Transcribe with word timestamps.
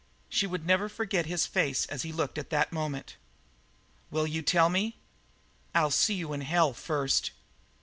She 0.29 0.47
would 0.47 0.65
never 0.65 0.89
forget 0.89 1.27
his 1.27 1.45
face 1.45 1.85
as 1.85 2.01
he 2.01 2.11
looked 2.11 2.43
that 2.49 2.71
moment. 2.71 3.17
"Will 4.09 4.25
you 4.25 4.41
tell 4.41 4.67
me?" 4.67 4.97
"I'll 5.75 5.91
see 5.91 6.15
you 6.15 6.33
in 6.33 6.41
hell 6.41 6.73
first." 6.73 7.29